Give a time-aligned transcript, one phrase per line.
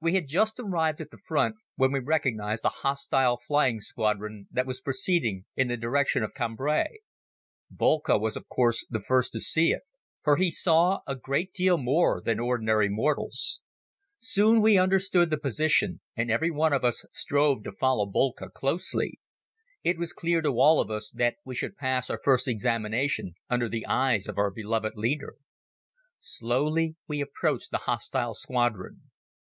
[0.00, 4.64] We had just arrived at the Front when we recognized a hostile flying squadron that
[4.66, 7.00] was proceeding in the direction of Cambrai.
[7.70, 9.82] Boelcke was of course the first to see it,
[10.22, 13.60] for he saw a great deal more than ordinary mortals.
[14.18, 19.20] Soon we understood the position and everyone of us strove to follow Boelcke closely.
[19.84, 23.68] It was clear to all of us that we should pass our first examination under
[23.68, 25.34] the eyes of our beloved leader.
[26.20, 29.02] Slowly we approached the hostile squadron.